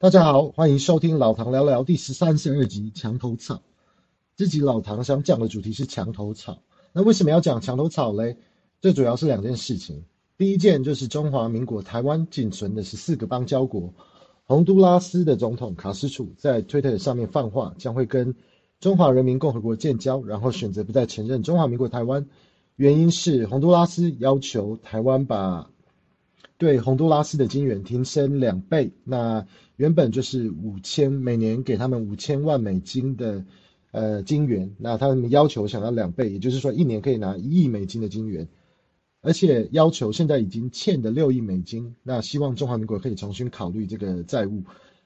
[0.00, 3.60] 大家好，欢迎收听老唐聊聊第十三十二集墙头草。
[4.36, 6.62] 这集老唐想讲的主题是墙头草。
[6.92, 8.36] 那为什么要讲墙头草嘞？
[8.80, 10.04] 最主要是两件事情。
[10.36, 13.92] 第一件就是中华民国台湾仅存的十四个邦交国，
[14.44, 18.36] 洪都拉斯的总统卡斯楚在推特上面放话，将会跟
[18.78, 22.24] 中华人民共和国建交，然后选择不再承认中华民国台湾。
[22.76, 25.68] 原因是洪都拉斯要求台湾把
[26.58, 29.46] 对洪都拉斯的金援提升两倍，那
[29.76, 33.44] 原本就是五千，每年给他们五千万美金的
[33.92, 38.48] 呃金援，那他们要求想要两倍，也就是说一年可以拿一亿美金的金援，
[39.20, 44.64] 而且要求现在已经欠的六亿美金，那希望中华民国可以重新考虑这个债务，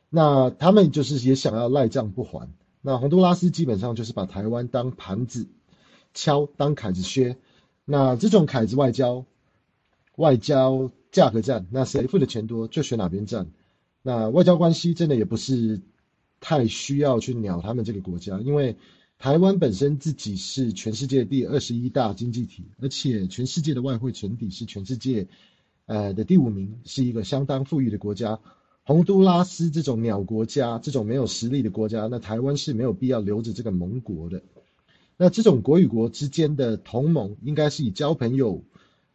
[0.08, 2.48] 那他们就是也想要赖账不还，
[2.80, 5.46] 那洪都拉斯基本上就是把台湾当盘子
[6.14, 7.36] 敲，当凯子削，
[7.84, 9.26] 那这种凯子外交，
[10.16, 10.90] 外交。
[11.12, 13.46] 价格战，那谁付的钱多就选哪边站。
[14.02, 15.80] 那外交关系真的也不是
[16.40, 18.74] 太需要去鸟他们这个国家，因为
[19.18, 25.28] 台湾本身自己是全世界第二十一大经济体，而且全世界的外汇存底是全世界
[25.86, 28.40] 呃的第五名，是一个相当富裕的国家。
[28.84, 34.42] 洪都拉斯这种鸟国家，这种没有实力的国家，那台湾是没有必要留着这个盟国的。
[35.16, 38.64] 那这种国与国之间的同盟，应该是以交朋友。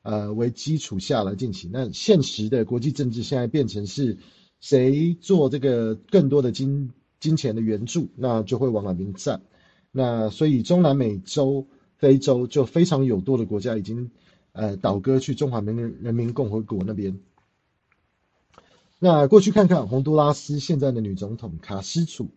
[0.08, 1.70] 呃，为基础下来进行。
[1.74, 4.18] 那现实的国际政治现在变成是，
[4.62, 9.42] 谁做这个更多的金金钱的援助，那就会往哪边站。
[9.92, 14.10] 那所以中南美洲、非洲就非常有多的国家已经
[14.54, 17.20] 呃倒戈去中华人民共和国那边。
[19.00, 22.30] 那过去看看洪都拉斯现在的女总统卡斯楚，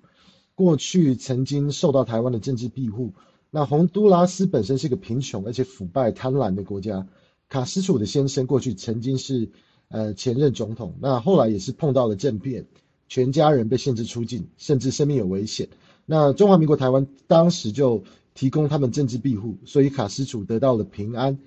[0.56, 3.12] 过去曾经受到台湾的政治庇护。
[3.52, 7.06] 那洪都拉斯本身是个贫穷而且腐败贪婪的国家。
[7.50, 9.50] 卡斯楚的先生过去曾经是
[9.88, 12.66] 呃前任总统，那后来也是碰到了政变，
[13.08, 15.68] 全家人被限制出境，甚至生命有危险。
[16.06, 21.38] 那中华民国台湾当时就提供他们政治庇护，所以卡斯楚得到了平安。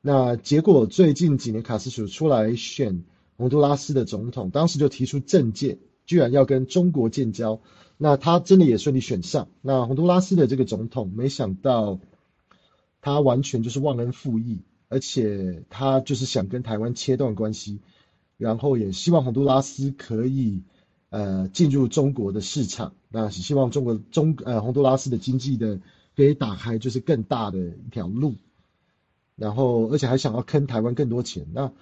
[0.00, 3.04] 那结果最近几年卡斯楚出来选
[3.36, 7.60] 洪都拉斯的总统，当时就提出政见，居然要跟中国建交。
[7.98, 9.48] 那他真的也顺利选上。
[9.60, 12.00] 那洪都拉斯的这个总统，没想到
[13.02, 14.60] 他完全就是忘恩负义。
[14.90, 17.78] 而且他就是想跟台湾切断关系，
[18.36, 20.62] 然后也希望洪都拉斯可以
[21.10, 25.80] 呃进入中国的市场，那希望中国中呃洪都拉斯的经济的
[26.16, 28.34] 可以打开就是更大的一条路，
[29.36, 31.46] 然后而且还想要坑台湾更多钱。
[31.54, 31.72] 那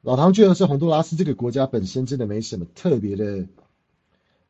[0.00, 3.46] 老唐觉得是洪都拉斯这个国家本身真的没什么特别的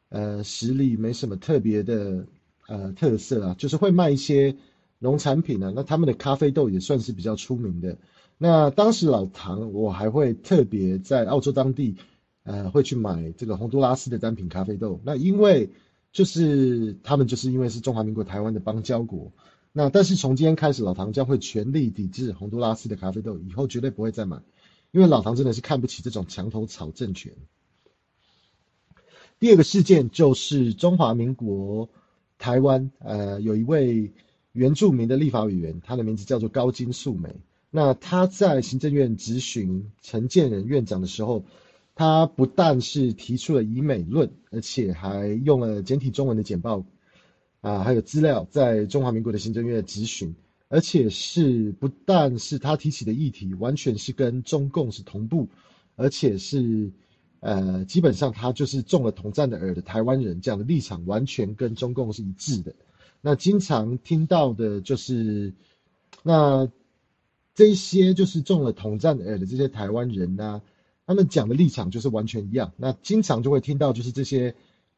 [0.08, 2.26] 呃实力，没什么特别的
[2.68, 4.56] 呃特色啊，就是会卖一些。
[5.02, 7.98] 农产品呢、那他们的咖啡豆也算是比较出名的。
[8.38, 11.96] 那当时老唐我还会特别在澳洲当地，
[12.44, 15.00] 呃，会去买这个洪都拉斯的单品咖啡豆。
[15.02, 15.70] 那因为
[16.12, 19.32] 就是他们就是因为是中华民国台湾的邦交国。
[19.72, 24.40] 那但是从今天开始，老唐将会全力抵制洪都拉斯的咖啡豆，以后绝对不会再买，
[24.92, 27.32] 因为老唐真的是看不起这种墙头草政权。
[29.40, 31.88] 第二个事件就是中华民国
[32.38, 34.12] 台湾，呃，有一位。
[34.52, 37.28] 原住民的立法委员，他的名字叫做高金素梅。
[37.70, 41.44] 那他在行政院质询陈建仁院长的时候，
[41.94, 46.84] 他不但是提出了以美论，而且还用了简体中文的简报
[47.62, 50.34] 啊，还有资料在中华民国的行政院质询，
[50.68, 55.48] 而且是不但是他提起的议题，完全是跟中共是同步，
[55.96, 56.90] 而且是
[57.40, 62.74] 呃，基本上他就是中了统战的耳的台湾人，这样的立场完全跟中共是一致的。
[63.24, 65.54] 那经常听到的就是，
[66.22, 66.68] 那
[67.54, 70.60] 这些就是中了统战耳的这些台湾人呐、
[71.06, 72.72] 他们讲的立场就是完全一样。
[72.76, 74.54] 那经常就会听到就是这些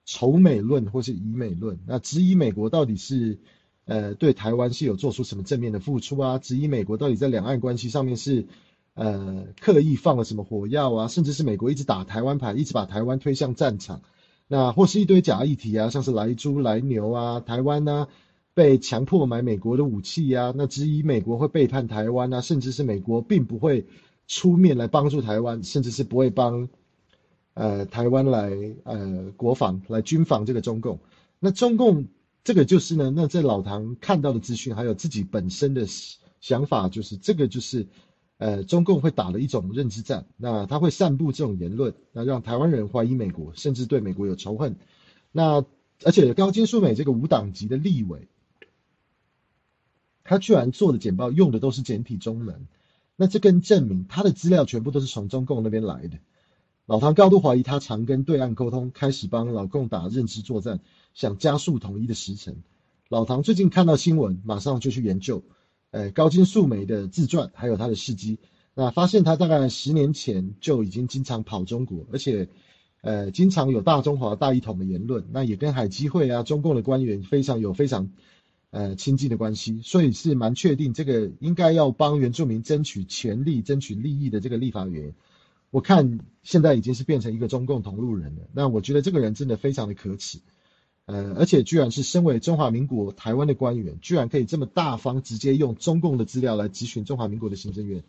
[0.06, 3.38] 仇美论或是以美论，那质疑美国到底是
[3.84, 6.38] 呃对台湾是有做出什么正面的付出啊？
[6.38, 8.46] 质疑美国到底在两岸关系上面是
[8.94, 11.08] 呃刻意放了什么火药啊？
[11.08, 14.00] 甚至是美国一直打台湾牌，一直把台湾推向战场。
[14.46, 18.08] 那或是一堆假议题啊，像是来猪、来牛啊，台湾呢、啊、
[18.52, 23.86] 被强迫买美国的武器啊，那质疑美国会背叛台湾啊，甚至是美国并不会
[24.28, 26.68] 出面来帮助台湾，甚至是不会帮
[27.54, 28.52] 呃台湾来
[28.84, 30.98] 呃国防来军防这个中共。
[31.40, 32.06] 那中共
[32.44, 35.86] 这个就是呢，那在老唐看到的资讯，还有自己本身的
[36.40, 37.86] 想法，就是这个就是。
[38.38, 44.76] 呃，中共会打了一种认知战，那他会散布这种言论，那让台湾人怀疑美国，甚至对美国有仇恨。
[45.30, 45.64] 那
[46.04, 48.28] 而且高金素美这个无党籍的立委，
[50.24, 52.66] 他居然做的简报用的都是简体中文，
[53.16, 56.18] 那这更证明他的资料全部都是从中共那边来的。
[56.86, 60.80] 老唐高度怀疑他常跟对岸沟通，开始帮老共打认知作战，
[61.14, 62.56] 想加速统一的时程。
[63.08, 65.42] 老唐最近看到新闻，马上就去研究，
[65.94, 68.36] 呃，高金素梅的自传，还有他的事迹。
[68.74, 72.48] 那发现他大概十年前就已经经常跑中国，而且，
[73.02, 75.24] 呃，经常有大中华大一统的言论。
[75.30, 78.10] 那也跟海基会啊、中共的官员非常有非常，
[78.70, 85.14] 呃，亲近的关系，所以是蛮确定这个应该要帮原住民争取权利、争取利益的这个立法员。
[85.70, 88.42] 我看现在已经是变成一个中共同路人了。
[88.52, 90.40] 那我觉得这个人真的非常的可耻，
[91.06, 98.02] 呃，而且居然是身为中华民国台湾的官员，居然可以这么大方，直接用中共的资料来质询中华民国的行政院。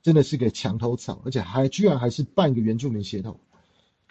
[0.00, 3.40] 真的是个墙头草，而且还居然还是半个原住民血统，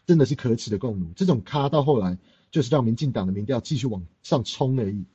[0.06, 1.08] 真的是可耻的共奴。
[1.16, 2.18] 这种咖到后来
[2.52, 5.06] 就是让民进党的民调继续往上冲而已。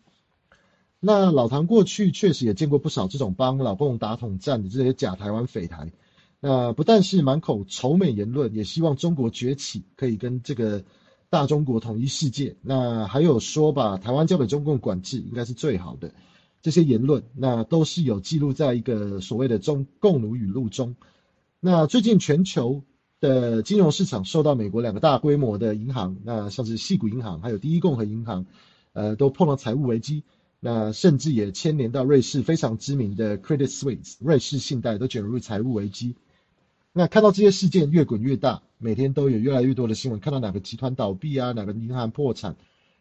[0.98, 5.92] 那老唐过去确实也见过不少这种帮老共打统战的这些假台湾匪台，
[6.40, 10.84] 那不但是满口仇美言论，也希望中国崛起，可以跟这个
[11.32, 12.54] 大中国统一世界。
[12.60, 16.12] 那还有说把台湾交给中共管制，应该是最好的。
[16.60, 20.94] 这些言论，那都是有记录在一个所谓的中共奴语录中。
[21.58, 22.82] 那最近全球
[23.18, 28.44] 的金融市场受到美国两个大规模的银行，那像是矽谷银行还有第一共和银行，
[28.92, 30.24] 呃，都碰到财务危机。
[30.60, 36.14] 那甚至也牵连到瑞士非常知名的 Credit Suisse 瑞士信贷都卷入财务危机。
[36.92, 42.56] 那看到这些事件越滚越大，每天都有越来越多的新闻，看到哪个集团倒闭啊，哪个银行破产。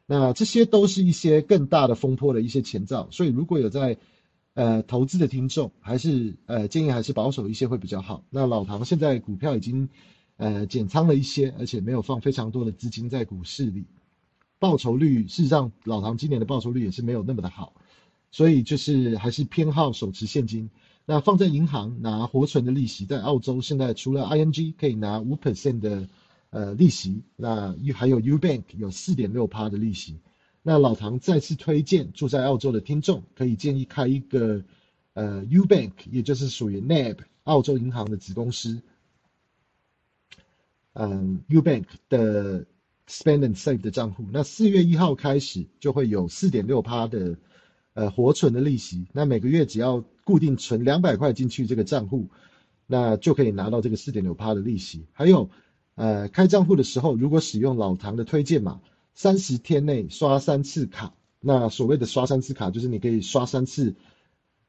[0.05, 3.97] 那这些都是一些更大的风波的一些前兆，所以如果有在
[4.53, 8.23] 呃投资的听众，还是呃建议还是保守一些会比较好。
[8.29, 9.87] 那老唐现在股票已经
[10.37, 13.85] 呃减仓了一些，而且没有放非常多的资金在股市里，
[14.59, 17.73] 报酬率事实上老唐今年的报酬率也是没有那么的好，
[18.31, 20.69] 所以就是还是偏好手持现金。
[21.05, 26.07] 那放在银行拿活存的利息，在澳洲现在除了 ING 可以拿五 percent 的。
[26.53, 30.17] 呃，利息，那还有 Ubank 有四点六趴的利息。
[30.61, 34.61] 那老唐再次推荐住在澳洲的听众，可以建议开一个
[35.13, 38.81] 呃 Ubank，也就是属于 NAB 澳洲银行的子公司，
[40.91, 42.65] 嗯，Ubank 的
[43.07, 44.25] Spend and Save 的账户。
[44.33, 47.37] 那四月一号开始就会有四点六趴的
[47.93, 49.05] 呃活存的利息。
[49.13, 52.29] 那每个月只要固定存两百块进去这个账户，
[52.87, 55.05] 那就可以拿到这个四点六趴的利息。
[55.13, 55.49] 还有。
[55.95, 58.79] 呃，开账户的时候，如果使用老唐的推荐码，
[59.13, 61.13] 三十天内刷三次卡。
[61.41, 63.93] 那所谓的刷三次卡，就是你可以刷三次，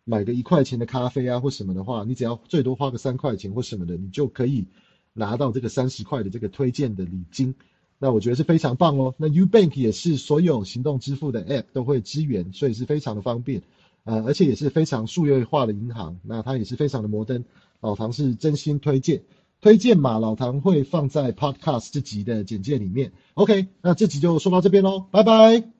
[0.05, 4.67] 买个一块钱的咖啡啊或什么的话，你只要最多花个三块钱或什么的，你就可以
[5.13, 7.55] 拿到这个三十块的这个推荐的礼金。
[8.03, 9.15] 那我觉得是非常棒哦。
[9.17, 13.63] 那 Ubank 也是所有行动支付的 App 都会支援，所以是非常的方便。
[14.03, 17.45] 呃，而且也是非常数位化的银行，那它也是非常的摩登。
[17.81, 19.23] 老唐是真心推荐。
[19.61, 23.13] 推荐嘛老唐会放在 Podcast 这集的简介里面。
[23.35, 25.73] OK，那这集就说到这边喽，拜拜。